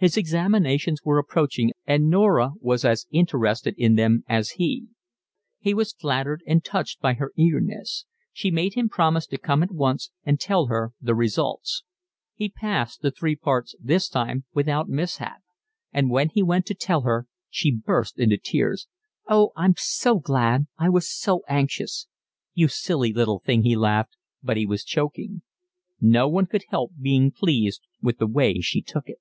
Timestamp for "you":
22.54-22.68